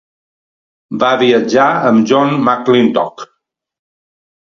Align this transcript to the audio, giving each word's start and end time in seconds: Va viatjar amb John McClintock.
Va 1.01 1.09
viatjar 1.21 1.67
amb 1.89 2.07
John 2.13 2.33
McClintock. 2.47 3.27